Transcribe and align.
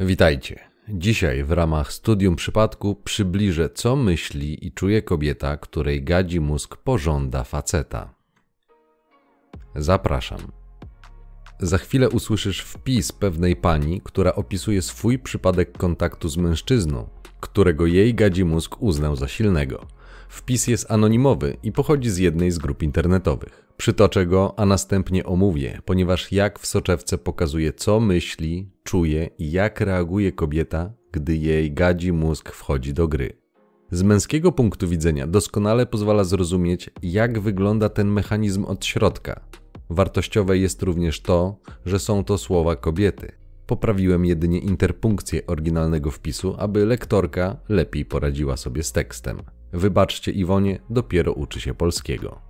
Witajcie. 0.00 0.58
Dzisiaj 0.88 1.44
w 1.44 1.52
ramach 1.52 1.92
studium 1.92 2.36
przypadku 2.36 2.94
przybliżę, 2.94 3.70
co 3.70 3.96
myśli 3.96 4.66
i 4.66 4.72
czuje 4.72 5.02
kobieta, 5.02 5.56
której 5.56 6.04
gadzi 6.04 6.40
mózg 6.40 6.76
pożąda 6.76 7.44
faceta. 7.44 8.14
Zapraszam. 9.76 10.38
Za 11.60 11.78
chwilę 11.78 12.08
usłyszysz 12.08 12.60
wpis 12.60 13.12
pewnej 13.12 13.56
pani, 13.56 14.00
która 14.04 14.34
opisuje 14.34 14.82
swój 14.82 15.18
przypadek 15.18 15.78
kontaktu 15.78 16.28
z 16.28 16.36
mężczyzną, 16.36 17.08
którego 17.40 17.86
jej 17.86 18.14
gadzi 18.14 18.44
mózg 18.44 18.82
uznał 18.82 19.16
za 19.16 19.28
silnego. 19.28 19.86
Wpis 20.28 20.66
jest 20.66 20.90
anonimowy 20.90 21.56
i 21.62 21.72
pochodzi 21.72 22.10
z 22.10 22.18
jednej 22.18 22.50
z 22.50 22.58
grup 22.58 22.82
internetowych. 22.82 23.67
Przytoczę 23.80 24.26
go, 24.26 24.54
a 24.56 24.66
następnie 24.66 25.24
omówię, 25.24 25.80
ponieważ 25.84 26.32
jak 26.32 26.58
w 26.58 26.66
soczewce 26.66 27.18
pokazuje, 27.18 27.72
co 27.72 28.00
myśli, 28.00 28.70
czuje 28.82 29.30
i 29.38 29.50
jak 29.50 29.80
reaguje 29.80 30.32
kobieta, 30.32 30.92
gdy 31.12 31.36
jej 31.36 31.72
gadzi 31.72 32.12
mózg 32.12 32.52
wchodzi 32.52 32.94
do 32.94 33.08
gry. 33.08 33.36
Z 33.90 34.02
męskiego 34.02 34.52
punktu 34.52 34.88
widzenia 34.88 35.26
doskonale 35.26 35.86
pozwala 35.86 36.24
zrozumieć, 36.24 36.90
jak 37.02 37.40
wygląda 37.40 37.88
ten 37.88 38.08
mechanizm 38.08 38.64
od 38.64 38.84
środka. 38.84 39.40
Wartościowe 39.90 40.58
jest 40.58 40.82
również 40.82 41.20
to, 41.20 41.56
że 41.86 41.98
są 41.98 42.24
to 42.24 42.38
słowa 42.38 42.76
kobiety. 42.76 43.32
Poprawiłem 43.66 44.26
jedynie 44.26 44.58
interpunkcję 44.58 45.46
oryginalnego 45.46 46.10
wpisu, 46.10 46.54
aby 46.58 46.86
lektorka 46.86 47.56
lepiej 47.68 48.04
poradziła 48.04 48.56
sobie 48.56 48.82
z 48.82 48.92
tekstem. 48.92 49.38
Wybaczcie 49.72 50.32
Iwonie, 50.32 50.78
dopiero 50.90 51.32
uczy 51.32 51.60
się 51.60 51.74
polskiego. 51.74 52.47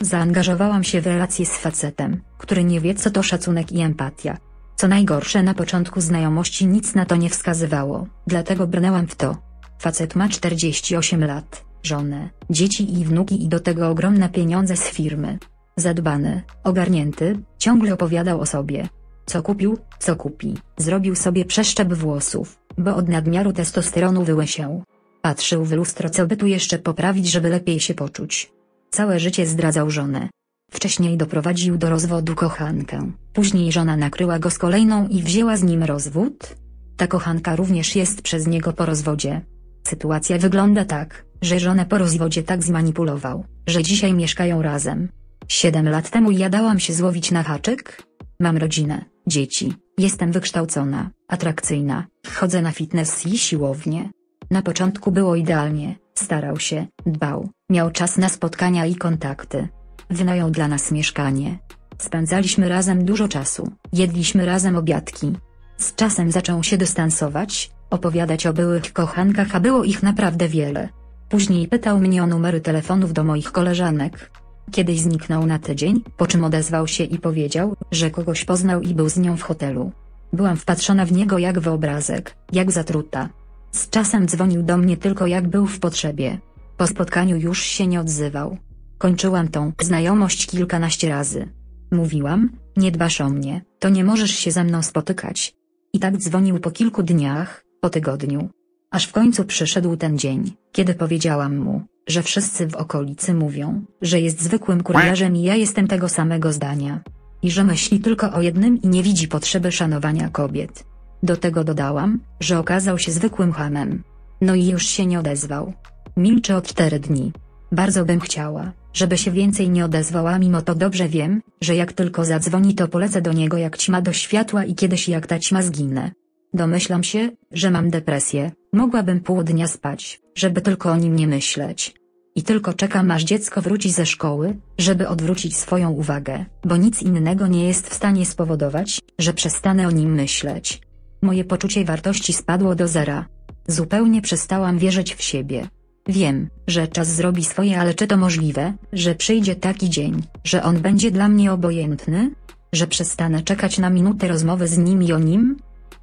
Zaangażowałam 0.00 0.84
się 0.84 1.00
w 1.00 1.06
relację 1.06 1.46
z 1.46 1.58
facetem, 1.58 2.22
który 2.38 2.64
nie 2.64 2.80
wie 2.80 2.94
co 2.94 3.10
to 3.10 3.22
szacunek 3.22 3.72
i 3.72 3.80
empatia. 3.80 4.38
Co 4.76 4.88
najgorsze 4.88 5.42
na 5.42 5.54
początku 5.54 6.00
znajomości 6.00 6.66
nic 6.66 6.94
na 6.94 7.06
to 7.06 7.16
nie 7.16 7.30
wskazywało, 7.30 8.06
dlatego 8.26 8.66
brnęłam 8.66 9.06
w 9.06 9.16
to. 9.16 9.36
Facet 9.78 10.16
ma 10.16 10.28
48 10.28 11.24
lat, 11.24 11.64
żonę, 11.82 12.30
dzieci 12.50 13.00
i 13.00 13.04
wnuki 13.04 13.44
i 13.44 13.48
do 13.48 13.60
tego 13.60 13.88
ogromne 13.88 14.28
pieniądze 14.28 14.76
z 14.76 14.84
firmy. 14.84 15.38
Zadbany, 15.76 16.42
ogarnięty, 16.64 17.38
ciągle 17.58 17.94
opowiadał 17.94 18.40
o 18.40 18.46
sobie. 18.46 18.88
Co 19.26 19.42
kupił, 19.42 19.78
co 19.98 20.16
kupi, 20.16 20.58
zrobił 20.76 21.14
sobie 21.14 21.44
przeszczep 21.44 21.94
włosów, 21.94 22.58
bo 22.78 22.96
od 22.96 23.08
nadmiaru 23.08 23.52
testosteronu 23.52 24.24
wyłysiał. 24.24 24.82
Patrzył 25.22 25.64
w 25.64 25.72
lustro 25.72 26.10
co 26.10 26.26
by 26.26 26.36
tu 26.36 26.46
jeszcze 26.46 26.78
poprawić 26.78 27.30
żeby 27.30 27.48
lepiej 27.48 27.80
się 27.80 27.94
poczuć. 27.94 28.52
Całe 28.92 29.20
życie 29.20 29.46
zdradzał 29.46 29.90
żonę. 29.90 30.28
Wcześniej 30.70 31.16
doprowadził 31.16 31.78
do 31.78 31.90
rozwodu 31.90 32.34
kochankę, 32.34 33.12
później 33.32 33.72
żona 33.72 33.96
nakryła 33.96 34.38
go 34.38 34.50
z 34.50 34.58
kolejną 34.58 35.08
i 35.08 35.22
wzięła 35.22 35.56
z 35.56 35.62
nim 35.62 35.82
rozwód. 35.82 36.56
Ta 36.96 37.06
kochanka 37.06 37.56
również 37.56 37.96
jest 37.96 38.22
przez 38.22 38.46
niego 38.46 38.72
po 38.72 38.86
rozwodzie. 38.86 39.40
Sytuacja 39.86 40.38
wygląda 40.38 40.84
tak, 40.84 41.24
że 41.42 41.60
żonę 41.60 41.86
po 41.86 41.98
rozwodzie 41.98 42.42
tak 42.42 42.64
zmanipulował, 42.64 43.44
że 43.66 43.82
dzisiaj 43.82 44.14
mieszkają 44.14 44.62
razem. 44.62 45.08
Siedem 45.48 45.88
lat 45.88 46.10
temu 46.10 46.30
ja 46.30 46.50
dałam 46.50 46.80
się 46.80 46.92
złowić 46.92 47.30
na 47.30 47.42
haczyk. 47.42 48.02
Mam 48.40 48.56
rodzinę, 48.56 49.04
dzieci, 49.26 49.74
jestem 49.98 50.32
wykształcona, 50.32 51.10
atrakcyjna, 51.28 52.06
chodzę 52.34 52.62
na 52.62 52.72
fitness 52.72 53.26
i 53.26 53.38
siłownię. 53.38 54.10
Na 54.50 54.62
początku 54.62 55.12
było 55.12 55.36
idealnie, 55.36 55.96
starał 56.14 56.58
się, 56.58 56.86
dbał, 57.06 57.48
miał 57.70 57.90
czas 57.90 58.18
na 58.18 58.28
spotkania 58.28 58.86
i 58.86 58.94
kontakty. 58.94 59.68
Wynajął 60.10 60.50
dla 60.50 60.68
nas 60.68 60.92
mieszkanie. 60.92 61.58
Spędzaliśmy 61.98 62.68
razem 62.68 63.04
dużo 63.04 63.28
czasu, 63.28 63.70
jedliśmy 63.92 64.46
razem 64.46 64.76
obiadki. 64.76 65.32
Z 65.76 65.94
czasem 65.94 66.30
zaczął 66.30 66.62
się 66.62 66.78
dystansować, 66.78 67.70
opowiadać 67.90 68.46
o 68.46 68.52
byłych 68.52 68.92
kochankach, 68.92 69.56
a 69.56 69.60
było 69.60 69.84
ich 69.84 70.02
naprawdę 70.02 70.48
wiele. 70.48 70.88
Później 71.28 71.68
pytał 71.68 71.98
mnie 71.98 72.22
o 72.22 72.26
numery 72.26 72.60
telefonów 72.60 73.12
do 73.12 73.24
moich 73.24 73.52
koleżanek. 73.52 74.30
Kiedyś 74.70 75.00
zniknął 75.00 75.46
na 75.46 75.58
tydzień, 75.58 76.04
po 76.16 76.26
czym 76.26 76.44
odezwał 76.44 76.86
się 76.86 77.04
i 77.04 77.18
powiedział, 77.18 77.76
że 77.90 78.10
kogoś 78.10 78.44
poznał 78.44 78.80
i 78.80 78.94
był 78.94 79.08
z 79.08 79.16
nią 79.16 79.36
w 79.36 79.42
hotelu. 79.42 79.92
Byłam 80.32 80.56
wpatrzona 80.56 81.06
w 81.06 81.12
niego 81.12 81.38
jak 81.38 81.58
w 81.60 81.68
obrazek, 81.68 82.36
jak 82.52 82.72
zatruta. 82.72 83.28
Z 83.72 83.90
czasem 83.90 84.28
dzwonił 84.28 84.62
do 84.62 84.76
mnie 84.76 84.96
tylko 84.96 85.26
jak 85.26 85.48
był 85.48 85.66
w 85.66 85.80
potrzebie. 85.80 86.38
Po 86.76 86.86
spotkaniu 86.86 87.36
już 87.36 87.62
się 87.62 87.86
nie 87.86 88.00
odzywał. 88.00 88.56
Kończyłam 88.98 89.48
tą 89.48 89.72
znajomość 89.80 90.46
kilkanaście 90.46 91.08
razy. 91.08 91.48
Mówiłam, 91.90 92.50
nie 92.76 92.90
dbasz 92.90 93.20
o 93.20 93.28
mnie, 93.28 93.62
to 93.78 93.88
nie 93.88 94.04
możesz 94.04 94.30
się 94.30 94.50
ze 94.50 94.64
mną 94.64 94.82
spotykać. 94.82 95.54
I 95.92 95.98
tak 95.98 96.16
dzwonił 96.16 96.58
po 96.58 96.70
kilku 96.70 97.02
dniach, 97.02 97.64
po 97.80 97.90
tygodniu. 97.90 98.48
Aż 98.90 99.06
w 99.06 99.12
końcu 99.12 99.44
przyszedł 99.44 99.96
ten 99.96 100.18
dzień, 100.18 100.52
kiedy 100.72 100.94
powiedziałam 100.94 101.56
mu, 101.56 101.82
że 102.08 102.22
wszyscy 102.22 102.68
w 102.68 102.74
okolicy 102.74 103.34
mówią, 103.34 103.84
że 104.02 104.20
jest 104.20 104.42
zwykłym 104.42 104.82
kurierzem 104.82 105.36
i 105.36 105.42
ja 105.42 105.56
jestem 105.56 105.88
tego 105.88 106.08
samego 106.08 106.52
zdania. 106.52 107.00
I 107.42 107.50
że 107.50 107.64
myśli 107.64 108.00
tylko 108.00 108.32
o 108.32 108.42
jednym 108.42 108.82
i 108.82 108.88
nie 108.88 109.02
widzi 109.02 109.28
potrzeby 109.28 109.72
szanowania 109.72 110.28
kobiet. 110.28 110.84
Do 111.22 111.36
tego 111.36 111.64
dodałam, 111.64 112.20
że 112.40 112.58
okazał 112.58 112.98
się 112.98 113.12
zwykłym 113.12 113.52
hamem. 113.52 114.02
No 114.40 114.54
i 114.54 114.66
już 114.66 114.86
się 114.86 115.06
nie 115.06 115.18
odezwał. 115.18 115.72
Milczy 116.16 116.54
od 116.54 116.66
cztery 116.66 116.98
dni. 116.98 117.32
Bardzo 117.72 118.04
bym 118.04 118.20
chciała, 118.20 118.72
żeby 118.92 119.18
się 119.18 119.30
więcej 119.30 119.70
nie 119.70 119.84
odezwała 119.84 120.38
mimo 120.38 120.62
to 120.62 120.74
dobrze 120.74 121.08
wiem, 121.08 121.42
że 121.60 121.76
jak 121.76 121.92
tylko 121.92 122.24
zadzwoni 122.24 122.74
to 122.74 122.88
polecę 122.88 123.22
do 123.22 123.32
niego 123.32 123.56
jak 123.56 123.78
ćma 123.78 124.02
do 124.02 124.12
światła 124.12 124.64
i 124.64 124.74
kiedyś 124.74 125.08
jak 125.08 125.26
ta 125.26 125.38
ćma 125.38 125.62
zginę. 125.62 126.12
Domyślam 126.54 127.02
się, 127.02 127.30
że 127.52 127.70
mam 127.70 127.90
depresję, 127.90 128.52
mogłabym 128.72 129.20
pół 129.20 129.42
dnia 129.42 129.68
spać, 129.68 130.20
żeby 130.34 130.60
tylko 130.60 130.90
o 130.90 130.96
nim 130.96 131.16
nie 131.16 131.26
myśleć. 131.26 131.94
I 132.34 132.42
tylko 132.42 132.72
czekam 132.72 133.10
aż 133.10 133.24
dziecko 133.24 133.62
wróci 133.62 133.90
ze 133.90 134.06
szkoły, 134.06 134.56
żeby 134.78 135.08
odwrócić 135.08 135.56
swoją 135.56 135.90
uwagę, 135.90 136.44
bo 136.64 136.76
nic 136.76 137.02
innego 137.02 137.46
nie 137.46 137.68
jest 137.68 137.88
w 137.88 137.94
stanie 137.94 138.26
spowodować, 138.26 139.00
że 139.18 139.32
przestanę 139.32 139.88
o 139.88 139.90
nim 139.90 140.14
myśleć. 140.14 140.80
Moje 141.22 141.44
poczucie 141.44 141.84
wartości 141.84 142.32
spadło 142.32 142.74
do 142.74 142.88
zera. 142.88 143.26
Zupełnie 143.66 144.22
przestałam 144.22 144.78
wierzyć 144.78 145.14
w 145.14 145.22
siebie. 145.22 145.68
Wiem, 146.08 146.48
że 146.66 146.88
czas 146.88 147.08
zrobi 147.08 147.44
swoje, 147.44 147.80
ale 147.80 147.94
czy 147.94 148.06
to 148.06 148.16
możliwe, 148.16 148.72
że 148.92 149.14
przyjdzie 149.14 149.56
taki 149.56 149.90
dzień, 149.90 150.22
że 150.44 150.62
on 150.62 150.80
będzie 150.80 151.10
dla 151.10 151.28
mnie 151.28 151.52
obojętny? 151.52 152.30
Że 152.72 152.86
przestanę 152.86 153.42
czekać 153.42 153.78
na 153.78 153.90
minutę 153.90 154.28
rozmowy 154.28 154.68
z 154.68 154.78
nim 154.78 155.02
i 155.02 155.12
o 155.12 155.18
nim? 155.18 155.56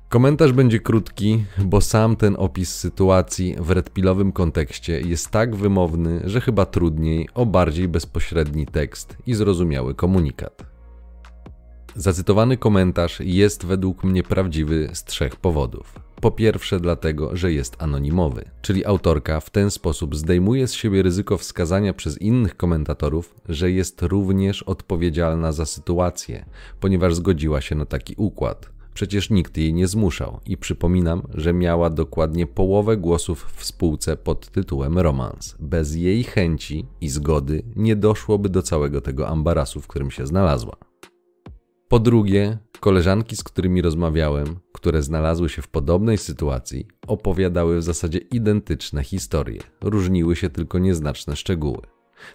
Komentarz 0.09 0.51
będzie 0.51 0.79
krótki, 0.79 1.43
bo 1.57 1.81
sam 1.81 2.15
ten 2.15 2.35
opis 2.39 2.75
sytuacji 2.75 3.55
w 3.59 3.71
redpilowym 3.71 4.31
kontekście 4.31 5.01
jest 5.01 5.29
tak 5.29 5.55
wymowny, 5.55 6.21
że 6.23 6.41
chyba 6.41 6.65
trudniej 6.65 7.29
o 7.33 7.45
bardziej 7.45 7.87
bezpośredni 7.87 8.65
tekst 8.65 9.17
i 9.27 9.33
zrozumiały 9.33 9.95
komunikat. 9.95 10.78
Zacytowany 11.95 12.57
komentarz 12.57 13.19
jest 13.19 13.65
według 13.65 14.03
mnie 14.03 14.23
prawdziwy 14.23 14.89
z 14.93 15.03
trzech 15.03 15.35
powodów. 15.35 15.99
Po 16.21 16.31
pierwsze, 16.31 16.79
dlatego, 16.79 17.35
że 17.35 17.53
jest 17.53 17.75
anonimowy, 17.79 18.45
czyli 18.61 18.85
autorka 18.85 19.39
w 19.39 19.49
ten 19.49 19.71
sposób 19.71 20.15
zdejmuje 20.15 20.67
z 20.67 20.73
siebie 20.73 21.01
ryzyko 21.01 21.37
wskazania 21.37 21.93
przez 21.93 22.21
innych 22.21 22.57
komentatorów, 22.57 23.35
że 23.49 23.71
jest 23.71 24.01
również 24.01 24.63
odpowiedzialna 24.63 25.51
za 25.51 25.65
sytuację, 25.65 26.45
ponieważ 26.79 27.15
zgodziła 27.15 27.61
się 27.61 27.75
na 27.75 27.85
taki 27.85 28.15
układ. 28.17 28.69
Przecież 28.93 29.29
nikt 29.29 29.57
jej 29.57 29.73
nie 29.73 29.87
zmuszał 29.87 30.39
i 30.45 30.57
przypominam, 30.57 31.21
że 31.33 31.53
miała 31.53 31.89
dokładnie 31.89 32.47
połowę 32.47 32.97
głosów 32.97 33.53
w 33.55 33.65
spółce 33.65 34.17
pod 34.17 34.49
tytułem 34.49 34.99
Romans. 34.99 35.55
Bez 35.59 35.95
jej 35.95 36.23
chęci 36.23 36.85
i 37.01 37.09
zgody 37.09 37.63
nie 37.75 37.95
doszłoby 37.95 38.49
do 38.49 38.61
całego 38.61 39.01
tego 39.01 39.27
ambarasu, 39.27 39.81
w 39.81 39.87
którym 39.87 40.11
się 40.11 40.27
znalazła. 40.27 40.88
Po 41.89 41.99
drugie, 41.99 42.57
koleżanki, 42.79 43.35
z 43.35 43.43
którymi 43.43 43.81
rozmawiałem, 43.81 44.45
które 44.73 45.01
znalazły 45.01 45.49
się 45.49 45.61
w 45.61 45.67
podobnej 45.67 46.17
sytuacji, 46.17 46.87
opowiadały 47.07 47.77
w 47.77 47.83
zasadzie 47.83 48.19
identyczne 48.19 49.03
historie, 49.03 49.61
różniły 49.81 50.35
się 50.35 50.49
tylko 50.49 50.79
nieznaczne 50.79 51.35
szczegóły. 51.35 51.81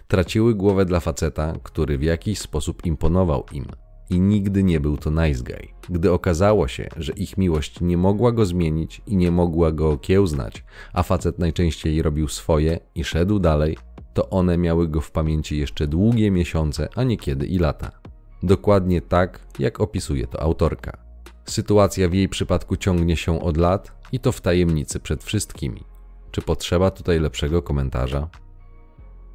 Traciły 0.07 0.55
głowę 0.55 0.85
dla 0.85 0.99
faceta, 0.99 1.53
który 1.63 1.97
w 1.97 2.03
jakiś 2.03 2.39
sposób 2.39 2.85
imponował 2.85 3.45
im. 3.51 3.65
I 4.09 4.19
nigdy 4.19 4.63
nie 4.63 4.79
był 4.79 4.97
to 4.97 5.09
nice 5.09 5.43
guy. 5.43 5.67
Gdy 5.89 6.11
okazało 6.11 6.67
się, 6.67 6.89
że 6.97 7.13
ich 7.13 7.37
miłość 7.37 7.81
nie 7.81 7.97
mogła 7.97 8.31
go 8.31 8.45
zmienić 8.45 9.01
i 9.07 9.15
nie 9.15 9.31
mogła 9.31 9.71
go 9.71 9.91
okiełznać, 9.91 10.63
a 10.93 11.03
facet 11.03 11.39
najczęściej 11.39 12.01
robił 12.01 12.27
swoje 12.27 12.79
i 12.95 13.03
szedł 13.03 13.39
dalej, 13.39 13.77
to 14.13 14.29
one 14.29 14.57
miały 14.57 14.87
go 14.87 15.01
w 15.01 15.11
pamięci 15.11 15.59
jeszcze 15.59 15.87
długie 15.87 16.31
miesiące, 16.31 16.89
a 16.95 17.03
niekiedy 17.03 17.45
i 17.45 17.59
lata. 17.59 18.04
Dokładnie 18.45 19.01
tak, 19.01 19.39
jak 19.59 19.81
opisuje 19.81 20.27
to 20.27 20.41
autorka. 20.41 20.97
Sytuacja 21.45 22.09
w 22.09 22.13
jej 22.13 22.29
przypadku 22.29 22.77
ciągnie 22.77 23.15
się 23.15 23.41
od 23.41 23.57
lat 23.57 24.07
i 24.11 24.19
to 24.19 24.31
w 24.31 24.41
tajemnicy 24.41 24.99
przed 24.99 25.23
wszystkimi. 25.23 25.83
Czy 26.31 26.41
potrzeba 26.41 26.91
tutaj 26.91 27.19
lepszego 27.19 27.61
komentarza? 27.61 28.29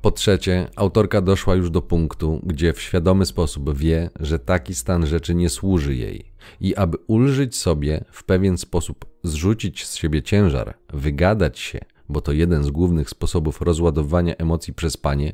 Po 0.03 0.11
trzecie, 0.11 0.69
autorka 0.77 1.21
doszła 1.21 1.55
już 1.55 1.71
do 1.71 1.83
punktu, 1.83 2.41
gdzie 2.43 2.73
w 2.73 2.81
świadomy 2.81 3.27
sposób 3.27 3.77
wie, 3.77 4.11
że 4.21 4.39
taki 4.39 4.75
stan 4.75 5.07
rzeczy 5.07 5.35
nie 5.35 5.49
służy 5.49 5.95
jej 5.95 6.33
i 6.61 6.77
aby 6.77 6.97
ulżyć 7.07 7.57
sobie, 7.57 8.05
w 8.13 8.25
pewien 8.25 8.59
sposób 8.59 9.07
zrzucić 9.25 9.87
z 9.87 9.95
siebie 9.95 10.23
ciężar, 10.23 10.79
wygadać 10.93 11.59
się, 11.59 11.79
bo 12.09 12.21
to 12.21 12.33
jeden 12.33 12.65
z 12.65 12.71
głównych 12.71 13.11
sposobów 13.11 13.61
rozładowania 13.61 14.35
emocji 14.35 14.75
przez 14.75 14.97
panie, 14.97 15.33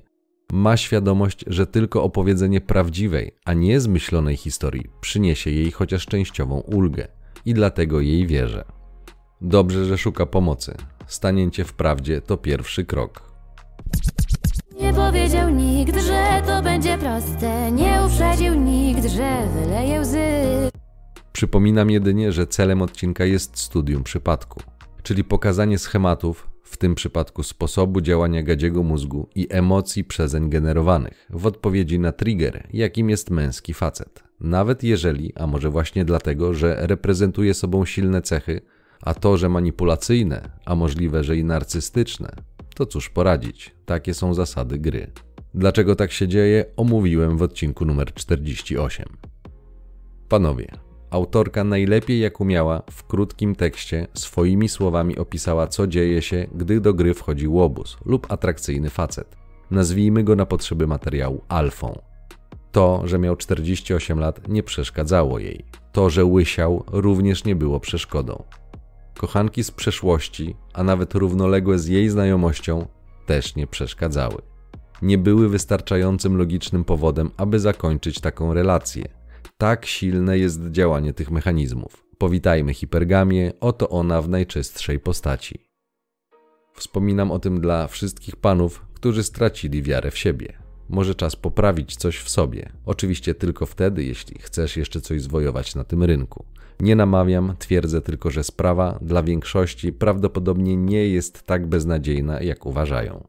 ma 0.52 0.76
świadomość, 0.76 1.44
że 1.46 1.66
tylko 1.66 2.02
opowiedzenie 2.02 2.60
prawdziwej, 2.60 3.34
a 3.44 3.52
nie 3.52 3.80
zmyślonej 3.80 4.36
historii 4.36 4.90
przyniesie 5.00 5.50
jej 5.50 5.70
chociaż 5.70 6.06
częściową 6.06 6.58
ulgę 6.60 7.08
i 7.44 7.54
dlatego 7.54 8.00
jej 8.00 8.26
wierzę. 8.26 8.64
Dobrze, 9.40 9.84
że 9.84 9.98
szuka 9.98 10.26
pomocy. 10.26 10.76
Stanięcie 11.06 11.64
w 11.64 11.72
prawdzie 11.72 12.20
to 12.20 12.36
pierwszy 12.36 12.84
krok. 12.84 13.22
Nie 14.80 14.92
powiedział 14.92 15.50
nikt, 15.50 16.00
że 16.00 16.42
to 16.46 16.62
będzie 16.62 16.98
proste. 16.98 17.72
Nie 17.72 18.00
uprzedził 18.06 18.54
nikt, 18.54 19.04
że 19.04 19.48
wyleje 19.54 20.00
łzy. 20.00 20.70
Przypominam 21.32 21.90
jedynie, 21.90 22.32
że 22.32 22.46
celem 22.46 22.82
odcinka 22.82 23.24
jest 23.24 23.58
studium 23.58 24.02
przypadku, 24.02 24.60
czyli 25.02 25.24
pokazanie 25.24 25.78
schematów, 25.78 26.48
w 26.66 26.76
tym 26.76 26.94
przypadku 26.94 27.42
sposobu 27.42 28.00
działania 28.00 28.42
gadziego 28.42 28.82
mózgu 28.82 29.28
i 29.34 29.46
emocji 29.50 30.04
przezeń 30.04 30.50
generowanych, 30.50 31.26
w 31.30 31.46
odpowiedzi 31.46 31.98
na 31.98 32.12
trigger, 32.12 32.68
jakim 32.72 33.10
jest 33.10 33.30
męski 33.30 33.74
facet. 33.74 34.24
Nawet 34.40 34.82
jeżeli, 34.82 35.32
a 35.34 35.46
może 35.46 35.70
właśnie 35.70 36.04
dlatego, 36.04 36.54
że 36.54 36.76
reprezentuje 36.86 37.54
sobą 37.54 37.84
silne 37.84 38.22
cechy, 38.22 38.60
a 39.02 39.14
to, 39.14 39.36
że 39.36 39.48
manipulacyjne, 39.48 40.50
a 40.64 40.74
możliwe, 40.74 41.24
że 41.24 41.36
i 41.36 41.44
narcystyczne, 41.44 42.32
to 42.74 42.86
cóż 42.86 43.08
poradzić, 43.08 43.74
takie 43.84 44.14
są 44.14 44.34
zasady 44.34 44.78
gry. 44.78 45.10
Dlaczego 45.54 45.96
tak 45.96 46.12
się 46.12 46.28
dzieje, 46.28 46.64
omówiłem 46.76 47.36
w 47.36 47.42
odcinku 47.42 47.84
numer 47.84 48.14
48. 48.14 49.06
Panowie, 50.28 50.85
autorka 51.10 51.64
najlepiej 51.64 52.20
jak 52.20 52.40
umiała 52.40 52.82
w 52.90 53.04
krótkim 53.04 53.56
tekście 53.56 54.06
swoimi 54.14 54.68
słowami 54.68 55.18
opisała, 55.18 55.66
co 55.66 55.86
dzieje 55.86 56.22
się, 56.22 56.46
gdy 56.54 56.80
do 56.80 56.94
gry 56.94 57.14
wchodzi 57.14 57.48
łobuz 57.48 57.96
lub 58.04 58.32
atrakcyjny 58.32 58.90
facet. 58.90 59.36
Nazwijmy 59.70 60.24
go 60.24 60.36
na 60.36 60.46
potrzeby 60.46 60.86
materiału 60.86 61.42
alfą. 61.48 61.98
To, 62.72 63.02
że 63.04 63.18
miał 63.18 63.36
48 63.36 64.18
lat, 64.20 64.48
nie 64.48 64.62
przeszkadzało 64.62 65.38
jej. 65.38 65.64
To, 65.92 66.10
że 66.10 66.24
łysiał, 66.24 66.84
również 66.92 67.44
nie 67.44 67.56
było 67.56 67.80
przeszkodą. 67.80 68.42
Kochanki 69.18 69.64
z 69.64 69.70
przeszłości, 69.70 70.56
a 70.74 70.82
nawet 70.82 71.14
równoległe 71.14 71.78
z 71.78 71.86
jej 71.86 72.08
znajomością, 72.08 72.86
też 73.26 73.56
nie 73.56 73.66
przeszkadzały. 73.66 74.42
Nie 75.02 75.18
były 75.18 75.48
wystarczającym 75.48 76.36
logicznym 76.36 76.84
powodem, 76.84 77.30
aby 77.36 77.60
zakończyć 77.60 78.20
taką 78.20 78.54
relację. 78.54 79.08
Tak 79.58 79.86
silne 79.86 80.38
jest 80.38 80.70
działanie 80.70 81.12
tych 81.12 81.30
mechanizmów. 81.30 82.06
Powitajmy 82.18 82.74
hipergamię, 82.74 83.52
oto 83.60 83.88
ona 83.88 84.22
w 84.22 84.28
najczystszej 84.28 85.00
postaci. 85.00 85.58
Wspominam 86.74 87.30
o 87.30 87.38
tym 87.38 87.60
dla 87.60 87.86
wszystkich 87.86 88.36
panów, 88.36 88.86
którzy 88.94 89.22
stracili 89.22 89.82
wiarę 89.82 90.10
w 90.10 90.18
siebie. 90.18 90.52
Może 90.88 91.14
czas 91.14 91.36
poprawić 91.36 91.96
coś 91.96 92.18
w 92.18 92.28
sobie. 92.28 92.72
Oczywiście 92.86 93.34
tylko 93.34 93.66
wtedy, 93.66 94.04
jeśli 94.04 94.38
chcesz 94.38 94.76
jeszcze 94.76 95.00
coś 95.00 95.22
zwojować 95.22 95.74
na 95.74 95.84
tym 95.84 96.02
rynku. 96.02 96.44
Nie 96.80 96.96
namawiam, 96.96 97.54
twierdzę 97.58 98.02
tylko, 98.02 98.30
że 98.30 98.44
sprawa 98.44 98.98
dla 99.02 99.22
większości 99.22 99.92
prawdopodobnie 99.92 100.76
nie 100.76 101.08
jest 101.08 101.42
tak 101.42 101.66
beznadziejna, 101.66 102.42
jak 102.42 102.66
uważają. 102.66 103.28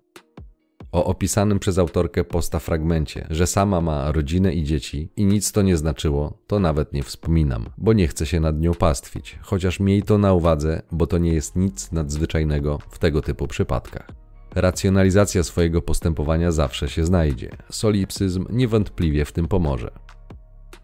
O 0.97 1.05
opisanym 1.05 1.59
przez 1.59 1.77
autorkę 1.77 2.23
posta 2.23 2.59
fragmencie, 2.59 3.27
że 3.29 3.47
sama 3.47 3.81
ma 3.81 4.11
rodzinę 4.11 4.53
i 4.53 4.63
dzieci 4.63 5.09
i 5.15 5.25
nic 5.25 5.51
to 5.51 5.61
nie 5.61 5.77
znaczyło, 5.77 6.37
to 6.47 6.59
nawet 6.59 6.93
nie 6.93 7.03
wspominam, 7.03 7.65
bo 7.77 7.93
nie 7.93 8.07
chcę 8.07 8.25
się 8.25 8.39
nad 8.39 8.59
nią 8.59 8.73
pastwić, 8.73 9.39
chociaż 9.41 9.79
miej 9.79 10.03
to 10.03 10.17
na 10.17 10.33
uwadze, 10.33 10.81
bo 10.91 11.07
to 11.07 11.17
nie 11.17 11.33
jest 11.33 11.55
nic 11.55 11.91
nadzwyczajnego 11.91 12.79
w 12.89 12.99
tego 12.99 13.21
typu 13.21 13.47
przypadkach. 13.47 14.07
Racjonalizacja 14.55 15.43
swojego 15.43 15.81
postępowania 15.81 16.51
zawsze 16.51 16.89
się 16.89 17.05
znajdzie. 17.05 17.49
Solipsyzm 17.69 18.45
niewątpliwie 18.49 19.25
w 19.25 19.31
tym 19.31 19.47
pomoże. 19.47 19.91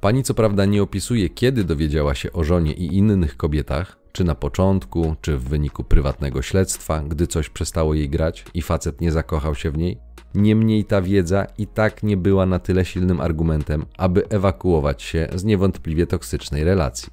Pani 0.02 0.24
co 0.24 0.34
prawda 0.34 0.66
nie 0.66 0.84
opisuje, 0.84 1.30
kiedy 1.30 1.64
dowiedziała 1.64 2.16
się 2.16 2.32
o 2.32 2.44
żonie 2.44 2.74
i 2.74 2.98
innych 2.98 3.38
kobietach, 3.38 4.03
czy 4.14 4.24
na 4.24 4.36
początku, 4.36 5.16
czy 5.22 5.38
w 5.38 5.44
wyniku 5.44 5.84
prywatnego 5.84 6.42
śledztwa, 6.42 7.04
gdy 7.04 7.28
coś 7.28 7.50
przestało 7.50 7.94
jej 7.94 8.10
grać 8.10 8.46
i 8.54 8.62
facet 8.62 9.02
nie 9.02 9.12
zakochał 9.12 9.56
się 9.56 9.72
w 9.72 9.78
niej. 9.78 9.98
Niemniej 10.36 10.86
ta 10.86 11.02
wiedza 11.02 11.48
i 11.58 11.68
tak 11.68 12.04
nie 12.04 12.18
była 12.18 12.46
na 12.46 12.60
tyle 12.60 12.86
silnym 12.86 13.22
argumentem, 13.22 13.86
aby 13.98 14.30
ewakuować 14.30 15.04
się 15.04 15.28
z 15.36 15.44
niewątpliwie 15.44 16.08
toksycznej 16.08 16.64
relacji. 16.64 17.10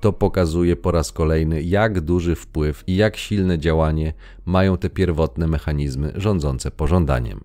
To 0.00 0.12
pokazuje 0.12 0.76
po 0.76 0.90
raz 0.90 1.12
kolejny, 1.12 1.62
jak 1.62 2.00
duży 2.00 2.34
wpływ 2.34 2.84
i 2.86 2.96
jak 2.96 3.16
silne 3.16 3.58
działanie 3.58 4.12
mają 4.44 4.76
te 4.76 4.90
pierwotne 4.90 5.46
mechanizmy 5.46 6.12
rządzące 6.14 6.70
pożądaniem. 6.70 7.40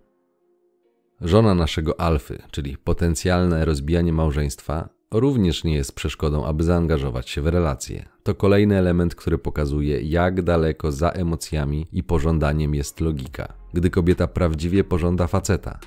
Żona 1.22 1.56
naszego 1.56 2.02
alfy, 2.02 2.42
czyli 2.52 2.78
potencjalne 2.78 3.66
rozbijanie 3.66 4.14
małżeństwa, 4.14 4.90
również 5.12 5.64
nie 5.64 5.74
jest 5.74 5.96
przeszkodą, 5.96 6.46
aby 6.46 6.64
zaangażować 6.64 7.30
się 7.30 7.42
w 7.42 7.48
relacje. 7.48 8.06
To 8.24 8.36
kolejny 8.36 8.78
element, 8.78 9.16
który 9.16 9.38
pokazuje, 9.38 10.02
jak 10.02 10.42
daleko 10.42 10.92
za 10.92 11.10
emocjami 11.10 11.88
i 11.92 12.04
pożądaniem 12.04 12.76
jest 12.76 13.02
logika, 13.02 13.54
gdy 13.74 13.90
kobieta 13.90 14.28
prawdziwie 14.28 14.84
pożąda 14.84 15.28
faceta. 15.28 15.80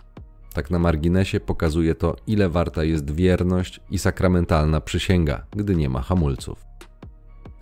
Tak 0.54 0.70
na 0.70 0.78
marginesie 0.78 1.40
pokazuje 1.40 1.94
to, 1.94 2.16
ile 2.26 2.48
warta 2.48 2.84
jest 2.84 3.10
wierność 3.10 3.80
i 3.90 3.98
sakramentalna 3.98 4.80
przysięga, 4.80 5.46
gdy 5.50 5.76
nie 5.76 5.88
ma 5.88 6.02
hamulców. 6.02 6.71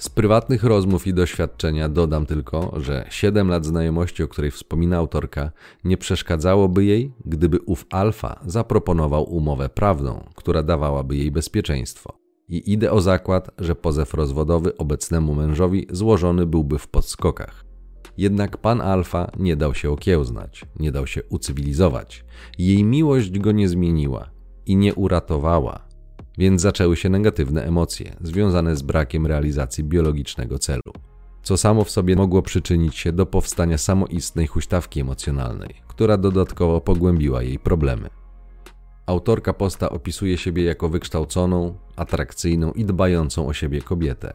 Z 0.00 0.08
prywatnych 0.08 0.64
rozmów 0.64 1.06
i 1.06 1.14
doświadczenia 1.14 1.88
dodam 1.88 2.26
tylko, 2.26 2.74
że 2.76 3.06
7 3.10 3.48
lat 3.48 3.66
znajomości, 3.66 4.22
o 4.22 4.28
której 4.28 4.50
wspomina 4.50 4.96
autorka, 4.96 5.50
nie 5.84 5.96
przeszkadzałoby 5.96 6.84
jej, 6.84 7.12
gdyby 7.24 7.60
ów 7.60 7.86
alfa 7.90 8.40
zaproponował 8.46 9.34
umowę 9.34 9.68
prawną, 9.68 10.24
która 10.34 10.62
dawałaby 10.62 11.16
jej 11.16 11.30
bezpieczeństwo. 11.30 12.18
I 12.48 12.72
idę 12.72 12.92
o 12.92 13.00
zakład, 13.00 13.50
że 13.58 13.74
pozew 13.74 14.14
rozwodowy 14.14 14.76
obecnemu 14.76 15.34
mężowi 15.34 15.86
złożony 15.90 16.46
byłby 16.46 16.78
w 16.78 16.88
podskokach. 16.88 17.64
Jednak 18.18 18.56
pan 18.56 18.80
Alfa 18.80 19.30
nie 19.38 19.56
dał 19.56 19.74
się 19.74 19.90
okiełznać, 19.90 20.64
nie 20.78 20.92
dał 20.92 21.06
się 21.06 21.22
ucywilizować. 21.22 22.24
Jej 22.58 22.84
miłość 22.84 23.38
go 23.38 23.52
nie 23.52 23.68
zmieniła 23.68 24.30
i 24.66 24.76
nie 24.76 24.94
uratowała, 24.94 25.89
więc 26.40 26.60
zaczęły 26.60 26.96
się 26.96 27.08
negatywne 27.08 27.64
emocje 27.64 28.16
związane 28.20 28.76
z 28.76 28.82
brakiem 28.82 29.26
realizacji 29.26 29.84
biologicznego 29.84 30.58
celu, 30.58 30.92
co 31.42 31.56
samo 31.56 31.84
w 31.84 31.90
sobie 31.90 32.16
mogło 32.16 32.42
przyczynić 32.42 32.96
się 32.96 33.12
do 33.12 33.26
powstania 33.26 33.78
samoistnej 33.78 34.46
huśtawki 34.46 35.00
emocjonalnej, 35.00 35.74
która 35.88 36.16
dodatkowo 36.16 36.80
pogłębiła 36.80 37.42
jej 37.42 37.58
problemy. 37.58 38.08
Autorka 39.06 39.52
posta 39.52 39.90
opisuje 39.90 40.38
siebie 40.38 40.64
jako 40.64 40.88
wykształconą, 40.88 41.74
atrakcyjną 41.96 42.72
i 42.72 42.84
dbającą 42.84 43.46
o 43.46 43.52
siebie 43.52 43.82
kobietę. 43.82 44.32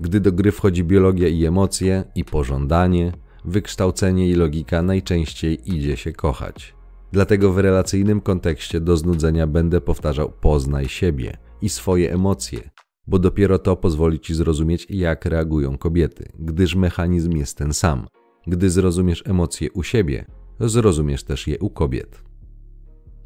Gdy 0.00 0.20
do 0.20 0.32
gry 0.32 0.52
wchodzi 0.52 0.84
biologia 0.84 1.28
i 1.28 1.44
emocje, 1.44 2.04
i 2.14 2.24
pożądanie, 2.24 3.12
wykształcenie 3.44 4.28
i 4.28 4.34
logika 4.34 4.82
najczęściej 4.82 5.74
idzie 5.74 5.96
się 5.96 6.12
kochać. 6.12 6.73
Dlatego 7.14 7.52
w 7.52 7.58
relacyjnym 7.58 8.20
kontekście 8.20 8.80
do 8.80 8.96
znudzenia 8.96 9.46
będę 9.46 9.80
powtarzał 9.80 10.32
poznaj 10.40 10.88
siebie 10.88 11.36
i 11.62 11.68
swoje 11.68 12.12
emocje, 12.12 12.70
bo 13.06 13.18
dopiero 13.18 13.58
to 13.58 13.76
pozwoli 13.76 14.20
ci 14.20 14.34
zrozumieć, 14.34 14.86
jak 14.90 15.24
reagują 15.24 15.78
kobiety, 15.78 16.28
gdyż 16.38 16.74
mechanizm 16.74 17.36
jest 17.36 17.58
ten 17.58 17.72
sam. 17.72 18.06
Gdy 18.46 18.70
zrozumiesz 18.70 19.22
emocje 19.26 19.72
u 19.72 19.82
siebie, 19.82 20.26
zrozumiesz 20.60 21.24
też 21.24 21.46
je 21.46 21.58
u 21.58 21.70
kobiet. 21.70 22.22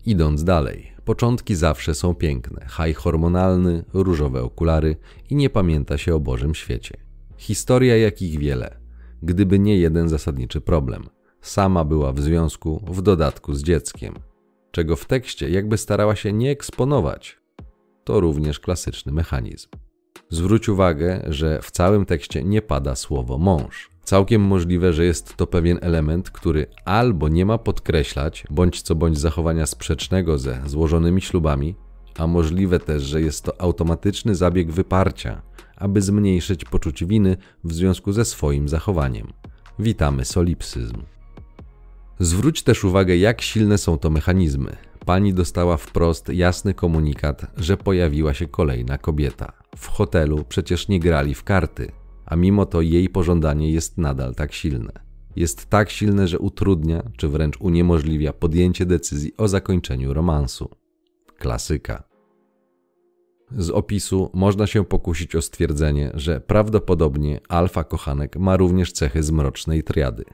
Idąc 0.07 0.45
dalej, 0.45 0.93
początki 1.05 1.55
zawsze 1.55 1.95
są 1.95 2.15
piękne, 2.15 2.67
haj 2.69 2.95
hormonalny, 2.95 3.85
różowe 3.93 4.43
okulary 4.43 4.97
i 5.31 5.37
nie 5.37 5.51
pamięta 5.51 5.99
się 5.99 6.15
o 6.15 6.21
Bożym 6.21 6.55
świecie. 6.55 6.97
Historia 7.37 7.97
jakich 7.97 8.39
wiele, 8.39 8.81
gdyby 9.23 9.59
nie 9.59 9.77
jeden 9.77 10.09
zasadniczy 10.09 10.61
problem– 10.61 11.09
Sama 11.49 11.85
była 11.85 12.13
w 12.13 12.21
związku, 12.21 12.83
w 12.87 13.03
dodatku 13.03 13.55
z 13.55 13.63
dzieckiem, 13.63 14.15
czego 14.71 14.97
w 14.97 15.05
tekście 15.05 15.51
jakby 15.51 15.79
starała 15.79 16.17
się 16.17 16.33
nie 16.33 16.51
eksponować. 16.51 17.39
To 18.05 18.21
również 18.21 18.61
klasyczny 18.61 19.13
mechanizm. 19.13 19.69
Zwróć 20.31 20.69
uwagę, 20.69 21.25
że 21.29 21.63
w 21.63 21.71
całym 21.71 22.07
tekście 22.07 22.45
nie 22.45 22.63
pada 22.63 22.97
słowo 22.97 23.39
mąż. 23.39 23.91
Całkiem 24.05 24.43
możliwe, 24.43 24.93
że 24.93 25.05
jest 25.05 25.37
to 25.37 25.47
pewien 25.47 25.79
element, 25.83 26.31
który 26.31 26.67
albo 26.85 27.29
nie 27.29 27.47
ma 27.47 27.59
podkreślać, 27.59 28.45
bądź 28.51 28.83
co 28.83 28.95
bądź 28.95 29.19
zachowania 29.19 29.67
sprzecznego 29.67 30.39
ze 30.39 30.63
złożonymi 30.67 31.21
ślubami, 31.21 31.75
a 32.19 32.27
możliwe 32.27 32.81
też, 32.81 33.03
że 33.03 33.21
jest 33.21 33.45
to 33.45 33.61
automatyczny 33.61 34.35
zabieg 34.35 34.73
wyparcia, 34.73 35.43
aby 35.77 36.03
zmniejszyć 36.03 36.65
poczucie 36.65 37.07
winy 37.07 37.37
w 37.65 37.73
związku 37.73 38.13
ze 38.13 38.25
swoim 38.25 38.69
zachowaniem. 38.69 39.33
Witamy 39.79 40.25
solipsyzm. 40.25 41.03
Zwróć 42.21 42.63
też 42.63 42.85
uwagę, 42.85 43.17
jak 43.17 43.43
silne 43.43 43.79
są 43.79 43.99
to 43.99 44.11
mechanizmy. 44.11 44.77
Pani 45.05 45.35
dostała 45.35 45.77
wprost 45.77 46.29
jasny 46.29 46.75
komunikat, 46.75 47.47
że 47.57 47.77
pojawiła 47.77 48.35
się 48.35 48.47
kolejna 48.47 48.99
kobieta. 48.99 49.53
W 49.77 49.87
hotelu 49.87 50.45
przecież 50.49 50.89
nie 50.89 51.01
grali 51.01 51.35
w 51.35 51.45
karty, 51.45 51.93
a 52.27 52.37
mimo 52.37 52.67
to 52.67 52.81
jej 52.81 53.09
pożądanie 53.09 53.73
jest 53.73 53.99
nadal 53.99 54.35
tak 54.35 54.53
silne. 54.53 54.93
Jest 55.37 55.67
tak 55.67 55.91
silne, 55.91 56.29
że 56.29 56.39
utrudnia, 56.39 57.03
czy 57.17 57.29
wręcz 57.29 57.61
uniemożliwia 57.61 58.33
podjęcie 58.33 58.87
decyzji 58.87 59.33
o 59.37 59.49
zakończeniu 59.49 60.15
romansu. 60.15 60.71
Klasyka. 61.39 62.03
Z 63.51 63.71
opisu 63.71 64.31
można 64.35 64.67
się 64.67 64.85
pokusić 64.85 65.37
o 65.37 65.43
stwierdzenie, 65.43 66.11
że 66.15 66.41
prawdopodobnie 66.41 67.41
alfa 67.49 67.85
kochanek 67.85 68.37
ma 68.37 68.57
również 68.57 68.93
cechy 68.93 69.23
zmrocznej 69.23 69.85
triady. 69.85 70.25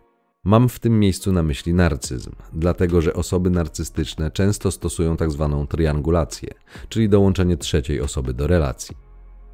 Mam 0.44 0.68
w 0.68 0.78
tym 0.78 1.00
miejscu 1.00 1.32
na 1.32 1.42
myśli 1.42 1.74
narcyzm, 1.74 2.30
dlatego 2.52 3.00
że 3.00 3.14
osoby 3.14 3.50
narcystyczne 3.50 4.30
często 4.30 4.70
stosują 4.70 5.16
tzw. 5.16 5.56
Tak 5.60 5.70
triangulację, 5.70 6.48
czyli 6.88 7.08
dołączenie 7.08 7.56
trzeciej 7.56 8.00
osoby 8.00 8.34
do 8.34 8.46
relacji. 8.46 8.96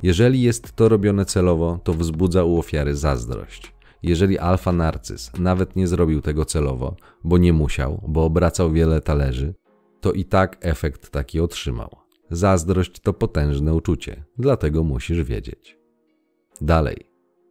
Jeżeli 0.03 0.43
jest 0.43 0.73
to 0.73 0.89
robione 0.89 1.25
celowo, 1.25 1.81
to 1.85 1.95
wzbudza 1.95 2.45
u 2.45 2.59
ofiary 2.59 2.97
zazdrość. 2.97 3.73
Jeżeli 4.03 4.39
alfa 4.39 4.73
narcyz 4.73 5.33
nawet 5.39 5.77
nie 5.77 5.87
zrobił 5.87 6.21
tego 6.21 6.45
celowo, 6.45 6.97
bo 7.25 7.39
nie 7.39 7.53
musiał, 7.53 8.03
bo 8.09 8.25
obracał 8.25 8.73
wiele 8.73 9.01
talerzy, 9.01 9.55
to 10.01 10.13
i 10.13 10.25
tak 10.25 10.57
efekt 10.61 11.11
taki 11.11 11.41
otrzymał. 11.41 11.97
Zazdrość 12.31 13.01
to 13.01 13.13
potężne 13.13 13.75
uczucie, 13.75 14.25
dlatego 14.39 14.85
musisz 14.85 15.23
wiedzieć. 15.23 15.79
Dalej. 16.61 17.10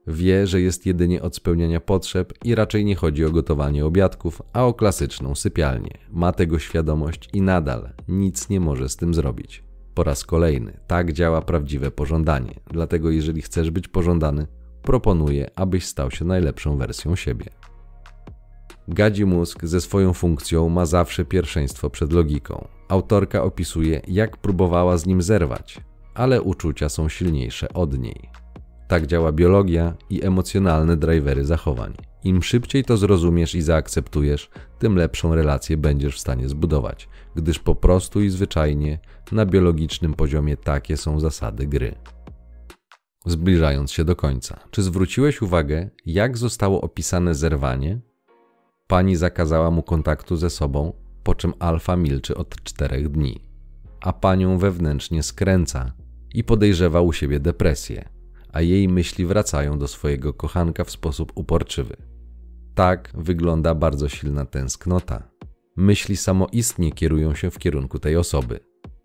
Wie, 0.10 0.48
że 0.48 0.62
jest 0.62 0.86
jedynie 0.86 1.22
od 1.22 1.36
spełniania 1.36 1.80
potrzeb 1.80 2.34
i 2.44 2.56
raczej 2.56 2.86
nie 2.86 2.96
chodzi 2.96 3.26
o 3.26 3.32
gotowanie 3.32 3.86
obiadków, 3.86 4.42
a 4.54 4.66
o 4.66 4.74
klasyczną 4.74 5.36
sypialnię. 5.36 5.98
Ma 6.12 6.32
tego 6.32 6.60
świadomość 6.60 7.30
i 7.34 7.42
nadal 7.42 7.90
nic 8.08 8.50
nie 8.50 8.60
może 8.60 8.90
z 8.90 8.96
tym 8.96 9.14
zrobić. 9.14 9.64
Po 9.94 10.04
raz 10.04 10.24
kolejny, 10.24 10.80
tak 10.88 11.14
działa 11.14 11.42
prawdziwe 11.42 11.92
pożądanie. 11.92 12.60
Dlatego, 12.72 13.10
jeżeli 13.10 13.42
chcesz 13.42 13.72
być 13.72 13.88
pożądany, 13.88 14.48
proponuję, 14.82 15.52
abyś 15.56 15.86
stał 15.86 16.12
się 16.12 16.26
najlepszą 16.26 16.78
wersją 16.78 17.16
siebie. 17.16 17.46
Gadzi 18.88 19.26
mózg 19.26 19.66
ze 19.66 19.82
swoją 19.82 20.14
funkcją 20.14 20.70
ma 20.70 20.86
zawsze 20.86 21.26
pierwszeństwo 21.26 21.90
przed 21.90 22.14
logiką. 22.14 22.68
Autorka 22.88 23.44
opisuje, 23.44 24.02
jak 24.08 24.38
próbowała 24.38 24.98
z 24.98 25.06
nim 25.06 25.22
zerwać, 25.22 25.82
ale 26.14 26.42
uczucia 26.42 26.90
są 26.90 27.10
silniejsze 27.10 27.74
od 27.74 28.00
niej. 28.00 28.39
Tak 28.90 29.08
działa 29.08 29.32
biologia 29.32 29.94
i 30.10 30.26
emocjonalne 30.26 30.98
drivery 30.98 31.46
zachowań. 31.46 31.94
Im 32.24 32.44
szybciej 32.44 32.84
to 32.84 32.98
zrozumiesz 32.98 33.56
i 33.56 33.62
zaakceptujesz, 33.62 34.50
tym 34.80 34.96
lepszą 34.96 35.36
relację 35.36 35.78
będziesz 35.78 36.16
w 36.16 36.20
stanie 36.20 36.50
zbudować, 36.50 37.10
gdyż 37.36 37.60
po 37.60 37.76
prostu 37.76 38.22
i 38.22 38.30
zwyczajnie 38.30 39.00
na 39.32 39.46
biologicznym 39.46 40.14
poziomie 40.14 40.58
takie 40.58 40.98
są 40.98 41.20
zasady 41.20 41.68
gry. 41.68 41.96
Zbliżając 43.26 43.92
się 43.92 44.06
do 44.06 44.16
końca, 44.16 44.60
czy 44.72 44.84
zwróciłeś 44.84 45.42
uwagę, 45.42 45.90
jak 46.06 46.38
zostało 46.38 46.82
opisane 46.82 47.36
zerwanie? 47.36 48.00
Pani 48.88 49.16
zakazała 49.16 49.72
mu 49.72 49.84
kontaktu 49.84 50.36
ze 50.36 50.50
sobą, 50.50 50.94
po 51.24 51.36
czym 51.36 51.54
alfa 51.60 51.96
milczy 51.96 52.36
od 52.36 52.64
czterech 52.64 53.10
dni, 53.10 53.42
a 54.02 54.14
panią 54.14 54.58
wewnętrznie 54.58 55.24
skręca 55.24 55.92
i 56.34 56.44
podejrzewa 56.44 57.02
u 57.02 57.14
siebie 57.14 57.40
depresję 57.40 58.19
a 58.54 58.62
jej 58.62 58.88
myśli 58.88 59.26
wracają 59.26 59.80
do 59.80 59.88
swojego 59.88 60.34
kochanka 60.34 60.84
w 60.84 60.92
sposób 60.92 61.32
uporczywy. 61.36 61.96
Tak 62.76 63.12
wygląda 63.14 63.76
bardzo 63.76 64.10
silna 64.10 64.46
tęsknota. 64.46 65.24
Myśli 65.76 66.18
samoistnie 66.18 66.92
kierują 66.92 67.36
się 67.36 67.52
w 67.52 67.60
kierunku 67.60 68.00
tej 68.00 68.18
osoby. 68.18 68.60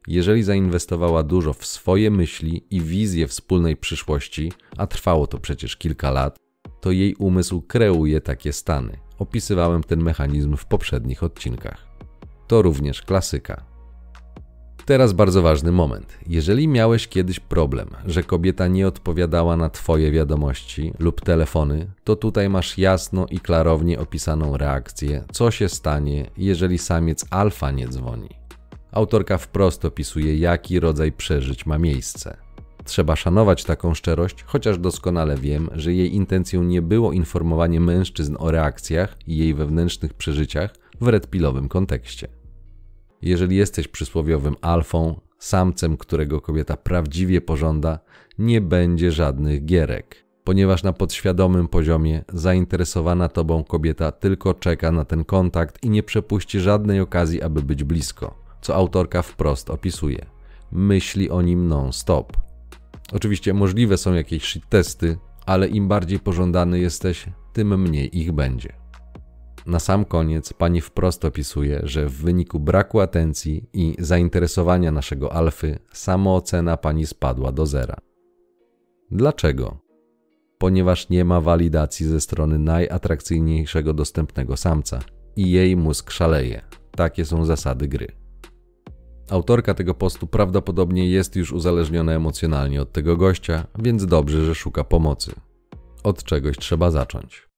Jeżeli 0.09 0.43
zainwestowała 0.43 1.23
dużo 1.23 1.53
w 1.53 1.67
swoje 1.67 2.11
myśli 2.11 2.67
i 2.71 2.81
wizję 2.81 3.27
wspólnej 3.27 3.77
przyszłości, 3.77 4.53
a 4.77 4.87
trwało 4.87 5.27
to 5.27 5.39
przecież 5.39 5.77
kilka 5.77 6.11
lat, 6.11 6.39
to 6.81 6.91
jej 6.91 7.15
umysł 7.15 7.63
kreuje 7.63 8.21
takie 8.21 8.53
stany. 8.53 8.99
Opisywałem 9.19 9.83
ten 9.83 10.03
mechanizm 10.03 10.57
w 10.57 10.67
poprzednich 10.67 11.23
odcinkach. 11.23 11.87
To 12.47 12.63
również 12.63 13.03
klasyka. 13.03 13.74
Teraz 14.87 15.13
bardzo 15.13 15.43
ważny 15.43 15.73
moment. 15.73 16.19
Jeżeli 16.27 16.69
miałeś 16.69 17.09
kiedyś 17.09 17.41
problem, 17.41 17.89
że 18.07 18.23
kobieta 18.23 18.69
nie 18.69 18.89
odpowiadała 18.89 19.57
na 19.57 19.71
Twoje 19.71 20.11
wiadomości 20.13 20.93
lub 20.99 21.21
telefony, 21.21 21.91
to 22.05 22.17
tutaj 22.17 22.49
masz 22.49 22.79
jasno 22.79 23.27
i 23.31 23.41
klarownie 23.41 24.01
opisaną 24.01 24.57
reakcję, 24.57 25.25
co 25.33 25.51
się 25.51 25.69
stanie, 25.69 26.31
jeżeli 26.37 26.79
samiec 26.79 27.27
alfa 27.31 27.71
nie 27.71 27.89
dzwoni. 27.89 28.29
Autorka 28.93 29.39
wprost 29.39 29.85
opisuje, 29.85 30.39
jaki 30.39 30.81
rodzaj 30.81 31.13
przeżyć 31.13 31.67
ma 31.67 31.79
miejsce. 31.79 32.37
Trzeba 32.85 33.17
szanować 33.17 33.65
taką 33.65 33.95
szczerość, 33.95 34.43
chociaż 34.43 34.79
doskonale 34.79 35.37
wiem, 35.37 35.71
że 35.75 35.93
jej 35.93 36.15
intencją 36.15 36.63
nie 36.63 36.83
było 36.83 37.13
informowanie 37.13 37.81
mężczyzn 37.81 38.37
o 38.39 38.51
reakcjach 38.51 39.17
i 39.27 39.37
jej 39.37 39.55
wewnętrznych 39.55 40.15
przeżyciach 40.15 40.75
w 41.01 41.09
redpilowym 41.09 41.69
kontekście. 41.69 42.44
Jeżeli 43.25 43.57
jesteś 43.57 43.89
przysłowiowym 43.89 44.57
alfą, 44.61 45.21
samcem, 45.39 45.97
którego 45.97 46.41
kobieta 46.41 46.77
prawdziwie 46.77 47.41
pożąda, 47.41 47.99
nie 48.39 48.61
będzie 48.61 49.13
żadnych 49.13 49.65
gierek, 49.65 50.25
ponieważ 50.45 50.83
na 50.83 50.93
podświadomym 50.93 51.69
poziomie 51.69 52.25
zainteresowana 52.33 53.29
tobą 53.29 53.65
kobieta 53.65 54.13
tylko 54.13 54.55
czeka 54.55 54.93
na 54.93 55.05
ten 55.05 55.25
kontakt 55.25 55.85
i 55.85 55.91
nie 55.91 56.03
przepuści 56.03 56.61
żadnej 56.61 57.01
okazji, 57.01 57.43
aby 57.43 57.63
być 57.63 57.85
blisko, 57.85 58.35
co 58.61 58.75
autorka 58.75 59.23
wprost 59.23 59.71
opisuje. 59.71 60.27
Myśli 60.73 61.31
o 61.31 61.43
nim 61.43 61.69
non-stop. 61.69 62.37
Oczywiście 63.13 63.55
możliwe 63.55 63.97
są 63.97 64.15
jakieś 64.15 64.43
shit 64.43 64.69
testy, 64.69 65.19
ale 65.47 65.69
im 65.69 65.89
bardziej 65.89 66.19
pożądany 66.19 66.79
jesteś, 66.79 67.27
tym 67.53 67.81
mniej 67.81 68.19
ich 68.19 68.33
będzie. 68.33 68.84
Na 69.67 69.79
sam 69.79 70.05
koniec 70.05 70.53
pani 70.53 70.81
wprost 70.81 71.25
opisuje, 71.25 71.81
że 71.83 72.07
w 72.07 72.13
wyniku 72.13 72.61
braku 72.61 73.01
atencji 73.01 73.69
i 73.73 73.97
zainteresowania 73.99 74.93
naszego 74.93 75.33
alfy 75.33 75.79
samoocena 75.93 76.77
pani 76.77 77.07
spadła 77.07 77.53
do 77.53 77.67
zera. 77.67 77.97
Dlaczego? 79.11 79.77
Ponieważ 80.59 81.09
nie 81.09 81.25
ma 81.25 81.41
walidacji 81.41 82.07
ze 82.07 82.21
strony 82.21 82.59
najatrakcyjniejszego 82.59 83.95
dostępnego 83.95 84.57
samca 84.57 85.01
i 85.37 85.51
jej 85.51 85.77
mózg 85.77 86.11
szaleje. 86.11 86.63
Takie 86.91 87.25
są 87.25 87.45
zasady 87.45 87.89
gry. 87.89 88.09
Autorka 89.31 89.75
tego 89.75 89.95
postu 89.95 90.27
prawdopodobnie 90.27 91.11
jest 91.11 91.37
już 91.37 91.53
uzależniona 91.53 92.13
emocjonalnie 92.13 92.83
od 92.83 92.93
tego 92.93 93.17
gościa, 93.17 93.67
więc 93.79 94.07
dobrze, 94.07 94.45
że 94.45 94.55
szuka 94.55 94.85
pomocy. 94.85 95.33
Od 96.03 96.25
czegoś 96.25 96.57
trzeba 96.57 96.91
zacząć. 96.91 97.54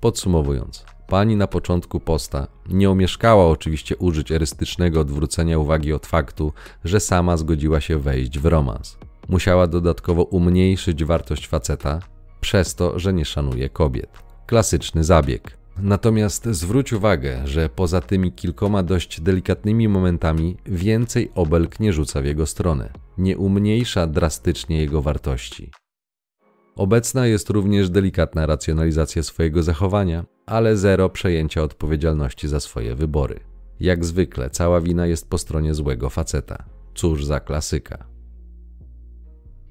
Podsumowując, 0.00 0.84
pani 1.08 1.36
na 1.36 1.46
początku 1.46 2.00
posta 2.00 2.46
nie 2.68 2.90
omieszkała 2.90 3.46
oczywiście 3.46 3.96
użyć 3.96 4.32
erystycznego 4.32 5.00
odwrócenia 5.00 5.58
uwagi 5.58 5.92
od 5.92 6.06
faktu, 6.06 6.52
że 6.84 7.00
sama 7.00 7.36
zgodziła 7.36 7.80
się 7.80 7.98
wejść 7.98 8.38
w 8.38 8.46
romans. 8.46 8.98
Musiała 9.28 9.66
dodatkowo 9.66 10.22
umniejszyć 10.22 11.04
wartość 11.04 11.48
faceta 11.48 11.98
przez 12.40 12.74
to, 12.74 12.98
że 12.98 13.12
nie 13.12 13.24
szanuje 13.24 13.68
kobiet. 13.68 14.10
Klasyczny 14.46 15.04
zabieg. 15.04 15.56
Natomiast 15.78 16.44
zwróć 16.46 16.92
uwagę, 16.92 17.40
że 17.44 17.68
poza 17.68 18.00
tymi 18.00 18.32
kilkoma 18.32 18.82
dość 18.82 19.20
delikatnymi 19.20 19.88
momentami 19.88 20.56
więcej 20.66 21.30
obelg 21.34 21.80
nie 21.80 21.92
rzuca 21.92 22.22
w 22.22 22.24
jego 22.24 22.46
stronę, 22.46 22.92
nie 23.18 23.38
umniejsza 23.38 24.06
drastycznie 24.06 24.80
jego 24.80 25.02
wartości. 25.02 25.70
Obecna 26.80 27.26
jest 27.26 27.50
również 27.50 27.90
delikatna 27.90 28.46
racjonalizacja 28.46 29.22
swojego 29.22 29.62
zachowania, 29.62 30.24
ale 30.46 30.76
zero 30.76 31.10
przejęcia 31.10 31.62
odpowiedzialności 31.62 32.48
za 32.48 32.60
swoje 32.60 32.94
wybory. 32.94 33.40
Jak 33.80 34.04
zwykle, 34.04 34.50
cała 34.50 34.80
wina 34.80 35.06
jest 35.06 35.30
po 35.30 35.38
stronie 35.38 35.74
złego 35.74 36.10
faceta. 36.10 36.64
Cóż 36.94 37.24
za 37.24 37.40
klasyka. 37.40 38.06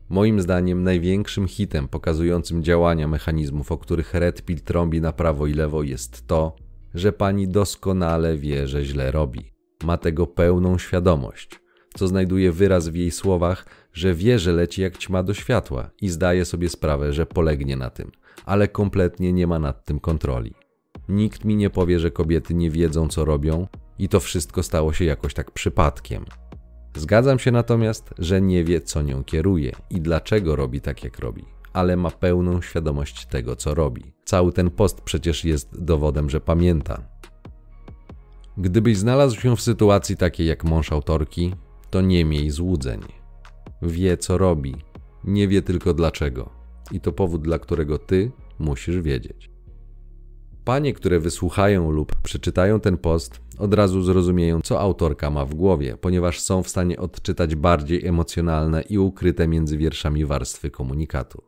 Moim 0.10 0.42
zdaniem 0.42 0.84
największym 0.84 1.48
hitem 1.48 1.88
pokazującym 1.88 2.64
działania 2.64 3.08
mechanizmów, 3.08 3.72
o 3.72 3.78
których 3.78 4.14
Red 4.14 4.42
Pill 4.42 4.62
trąbi 4.62 5.02
na 5.02 5.14
prawo 5.14 5.48
i 5.48 5.54
lewo 5.54 5.84
jest 5.84 6.28
to, 6.28 6.56
że 6.94 7.14
pani 7.14 7.48
doskonale 7.48 8.38
wie, 8.38 8.68
że 8.68 8.86
źle 8.86 9.12
robi. 9.12 9.52
Ma 9.84 9.98
tego 9.98 10.28
pełną 10.28 10.78
świadomość, 10.78 11.60
co 11.94 12.08
znajduje 12.08 12.52
wyraz 12.52 12.88
w 12.88 12.96
jej 12.96 13.12
słowach, 13.12 13.66
że 13.94 14.14
wie, 14.14 14.40
że 14.40 14.52
leci 14.52 14.82
jak 14.82 14.98
ćma 14.98 15.24
do 15.24 15.34
światła 15.34 15.90
i 16.02 16.10
zdaje 16.10 16.46
sobie 16.46 16.70
sprawę, 16.70 17.14
że 17.14 17.26
polegnie 17.26 17.78
na 17.78 17.90
tym, 17.90 18.12
ale 18.46 18.68
kompletnie 18.68 19.34
nie 19.34 19.48
ma 19.48 19.60
nad 19.60 19.86
tym 19.86 20.00
kontroli. 20.00 20.54
Nikt 21.10 21.46
mi 21.46 21.56
nie 21.56 21.70
powie, 21.70 22.00
że 22.00 22.12
kobiety 22.12 22.54
nie 22.54 22.72
wiedzą, 22.72 23.08
co 23.08 23.26
robią 23.26 23.68
i 24.00 24.10
to 24.10 24.20
wszystko 24.20 24.64
stało 24.64 24.94
się 24.94 25.06
jakoś 25.06 25.34
tak 25.34 25.52
przypadkiem. 25.52 26.26
Zgadzam 26.96 27.40
się 27.40 27.52
natomiast, 27.52 28.14
że 28.20 28.42
nie 28.42 28.64
wie, 28.64 28.82
co 28.82 29.02
nią 29.02 29.24
kieruje 29.24 29.72
i 29.90 30.02
dlaczego 30.02 30.56
robi 30.56 30.82
tak, 30.82 31.04
jak 31.04 31.20
robi, 31.20 31.46
ale 31.74 31.98
ma 31.98 32.12
pełną 32.12 32.62
świadomość 32.62 33.26
tego, 33.26 33.56
co 33.56 33.74
robi. 33.74 34.14
Cały 34.26 34.54
ten 34.54 34.70
post 34.70 35.02
przecież 35.02 35.46
jest 35.46 35.84
dowodem, 35.84 36.30
że 36.30 36.42
pamięta. 36.42 37.04
Gdybyś 38.58 38.98
znalazł 38.98 39.42
się 39.42 39.56
w 39.56 39.62
sytuacji 39.62 40.18
takiej 40.18 40.48
jak 40.48 40.64
mąż 40.64 40.92
autorki, 40.92 41.56
to 41.90 42.02
nie 42.02 42.26
miej 42.26 42.50
złudzeń. 42.50 43.19
Wie, 43.82 44.18
co 44.18 44.38
robi, 44.38 44.76
nie 45.24 45.48
wie 45.48 45.62
tylko 45.62 45.94
dlaczego. 45.94 46.50
I 46.92 47.00
to 47.02 47.12
powód, 47.12 47.42
dla 47.42 47.60
którego 47.60 47.98
ty 47.98 48.32
musisz 48.60 49.02
wiedzieć. 49.02 49.50
Panie, 50.64 50.94
które 50.94 51.20
wysłuchają 51.20 51.92
lub 51.92 52.16
przeczytają 52.16 52.80
ten 52.80 52.98
post, 52.98 53.42
od 53.60 53.74
razu 53.74 54.02
zrozumieją, 54.02 54.62
co 54.62 54.80
autorka 54.80 55.30
ma 55.30 55.46
w 55.46 55.54
głowie, 55.54 55.98
ponieważ 56.02 56.40
są 56.40 56.64
w 56.64 56.70
stanie 56.70 57.00
odczytać 57.00 57.56
bardziej 57.56 58.06
emocjonalne 58.06 58.82
i 58.82 58.98
ukryte 58.98 59.48
między 59.48 59.78
wierszami 59.78 60.26
warstwy 60.26 60.72
komunikatu. 60.72 61.44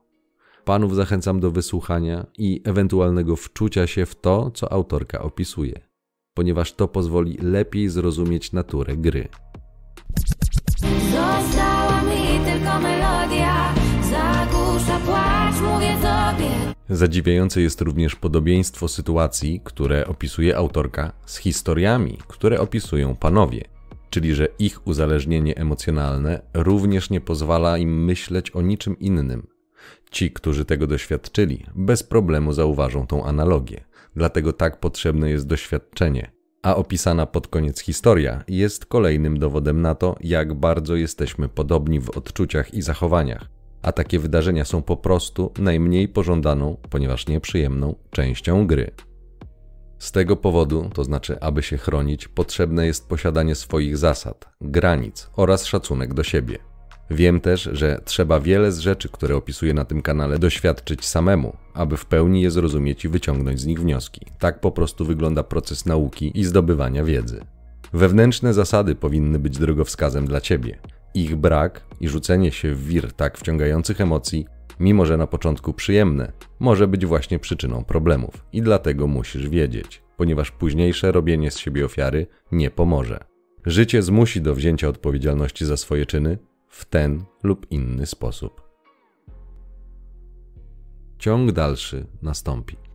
Panów 0.65 0.95
zachęcam 0.95 1.39
do 1.39 1.51
wysłuchania 1.51 2.25
i 2.37 2.61
ewentualnego 2.63 3.35
wczucia 3.35 3.87
się 3.87 4.05
w 4.05 4.15
to, 4.15 4.51
co 4.51 4.71
autorka 4.71 5.21
opisuje, 5.21 5.81
ponieważ 6.33 6.73
to 6.73 6.87
pozwoli 6.87 7.37
lepiej 7.37 7.89
zrozumieć 7.89 8.51
naturę 8.51 8.97
gry. 8.97 9.27
Płacz, 15.05 15.61
mówię 15.61 15.95
tobie 16.01 16.49
Zadziwiające 16.89 17.61
jest 17.61 17.81
również 17.81 18.15
podobieństwo 18.15 18.87
sytuacji, 18.87 19.61
które 19.63 20.07
opisuje 20.07 20.57
autorka, 20.57 21.11
z 21.25 21.37
historiami, 21.37 22.17
które 22.27 22.59
opisują 22.59 23.15
panowie, 23.15 23.63
czyli 24.09 24.35
że 24.35 24.47
ich 24.59 24.87
uzależnienie 24.87 25.57
emocjonalne 25.57 26.41
również 26.53 27.09
nie 27.09 27.21
pozwala 27.21 27.77
im 27.77 28.05
myśleć 28.05 28.51
o 28.51 28.61
niczym 28.61 28.99
innym. 28.99 29.47
Ci, 30.11 30.31
którzy 30.31 30.65
tego 30.65 30.87
doświadczyli, 30.87 31.65
bez 31.75 32.03
problemu 32.03 32.53
zauważą 32.53 33.07
tą 33.07 33.25
analogię, 33.25 33.83
dlatego 34.15 34.53
tak 34.53 34.79
potrzebne 34.79 35.29
jest 35.29 35.47
doświadczenie. 35.47 36.31
A 36.63 36.75
opisana 36.75 37.25
pod 37.25 37.47
koniec 37.47 37.79
historia 37.79 38.43
jest 38.47 38.85
kolejnym 38.85 39.39
dowodem 39.39 39.81
na 39.81 39.95
to, 39.95 40.15
jak 40.21 40.53
bardzo 40.53 40.95
jesteśmy 40.95 41.49
podobni 41.49 41.99
w 41.99 42.09
odczuciach 42.09 42.73
i 42.73 42.81
zachowaniach 42.81 43.60
a 43.81 43.91
takie 43.91 44.19
wydarzenia 44.19 44.65
są 44.65 44.81
po 44.81 44.97
prostu 44.97 45.51
najmniej 45.59 46.07
pożądaną, 46.07 46.77
ponieważ 46.89 47.27
nieprzyjemną, 47.27 47.95
częścią 48.11 48.67
gry. 48.67 48.91
Z 49.99 50.11
tego 50.11 50.35
powodu, 50.35 50.89
to 50.93 51.03
znaczy, 51.03 51.39
aby 51.39 51.63
się 51.63 51.77
chronić, 51.77 52.27
potrzebne 52.27 52.85
jest 52.85 53.09
posiadanie 53.09 53.55
swoich 53.55 53.97
zasad, 53.97 54.49
granic 54.61 55.29
oraz 55.35 55.65
szacunek 55.65 56.13
do 56.13 56.23
siebie. 56.23 56.57
Wiem 57.11 57.41
też, 57.41 57.69
że 57.73 58.01
trzeba 58.05 58.39
wiele 58.39 58.71
z 58.71 58.79
rzeczy, 58.79 59.09
które 59.09 59.35
opisuję 59.35 59.73
na 59.73 59.85
tym 59.85 60.01
kanale, 60.01 60.39
doświadczyć 60.39 61.05
samemu, 61.05 61.57
aby 61.73 61.97
w 61.97 62.05
pełni 62.05 62.41
je 62.41 62.51
zrozumieć 62.51 63.05
i 63.05 63.09
wyciągnąć 63.09 63.59
z 63.59 63.65
nich 63.65 63.81
wnioski. 63.81 64.25
Tak 64.39 64.59
po 64.59 64.71
prostu 64.71 65.05
wygląda 65.05 65.43
proces 65.43 65.85
nauki 65.85 66.39
i 66.39 66.43
zdobywania 66.43 67.03
wiedzy. 67.03 67.45
Wewnętrzne 67.93 68.53
zasady 68.53 68.95
powinny 68.95 69.39
być 69.39 69.57
drogowskazem 69.57 70.25
dla 70.25 70.41
ciebie. 70.41 70.79
Ich 71.13 71.35
brak 71.35 71.83
i 71.99 72.07
rzucenie 72.07 72.51
się 72.51 72.75
w 72.75 72.87
wir 72.87 73.13
tak 73.13 73.37
wciągających 73.37 74.01
emocji, 74.01 74.45
mimo 74.79 75.05
że 75.05 75.17
na 75.17 75.27
początku 75.27 75.73
przyjemne, 75.73 76.31
może 76.59 76.87
być 76.87 77.05
właśnie 77.05 77.39
przyczyną 77.39 77.83
problemów 77.83 78.45
i 78.53 78.61
dlatego 78.61 79.07
musisz 79.07 79.49
wiedzieć, 79.49 80.03
ponieważ 80.17 80.51
późniejsze 80.51 81.11
robienie 81.11 81.51
z 81.51 81.57
siebie 81.57 81.85
ofiary 81.85 82.27
nie 82.51 82.71
pomoże. 82.71 83.23
Życie 83.65 84.01
zmusi 84.01 84.41
do 84.41 84.55
wzięcia 84.55 84.87
odpowiedzialności 84.87 85.65
za 85.65 85.77
swoje 85.77 86.05
czyny 86.05 86.37
w 86.67 86.85
ten 86.85 87.23
lub 87.43 87.71
inny 87.71 88.05
sposób. 88.05 88.61
Ciąg 91.19 91.51
dalszy 91.51 92.07
nastąpi. 92.21 92.90